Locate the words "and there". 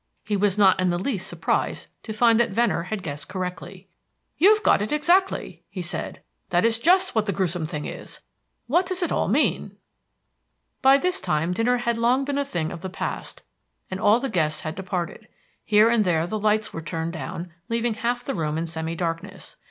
15.91-16.25